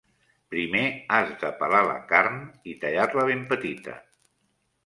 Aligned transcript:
Primer 0.53 0.81
has 1.17 1.29
de 1.43 1.51
pelar 1.59 1.81
la 1.89 1.99
carn 2.13 2.41
i 2.73 2.75
tallar-la 2.87 3.29
ben 3.33 3.47
petita. 3.53 3.99